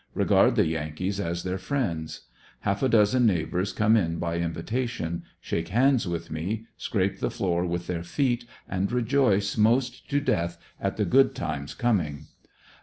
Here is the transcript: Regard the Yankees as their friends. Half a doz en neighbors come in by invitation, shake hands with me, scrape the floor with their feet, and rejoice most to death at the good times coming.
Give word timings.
Regard 0.15 0.55
the 0.55 0.65
Yankees 0.65 1.19
as 1.19 1.43
their 1.43 1.59
friends. 1.59 2.21
Half 2.61 2.81
a 2.81 2.89
doz 2.89 3.13
en 3.13 3.27
neighbors 3.27 3.71
come 3.71 3.95
in 3.95 4.17
by 4.17 4.37
invitation, 4.39 5.21
shake 5.39 5.67
hands 5.67 6.07
with 6.07 6.31
me, 6.31 6.65
scrape 6.75 7.19
the 7.19 7.29
floor 7.29 7.67
with 7.67 7.85
their 7.85 8.01
feet, 8.01 8.45
and 8.67 8.91
rejoice 8.91 9.57
most 9.57 10.09
to 10.09 10.19
death 10.19 10.57
at 10.79 10.97
the 10.97 11.05
good 11.05 11.35
times 11.35 11.75
coming. 11.75 12.25